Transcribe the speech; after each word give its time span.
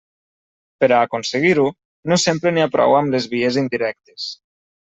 Per 0.83 0.87
a 0.95 1.01
aconseguir-ho, 1.07 1.67
no 2.13 2.19
sempre 2.23 2.57
n'hi 2.57 2.65
ha 2.65 2.71
prou 2.79 2.99
amb 3.01 3.17
les 3.17 3.29
vies 3.35 3.63
indirectes. 3.65 4.31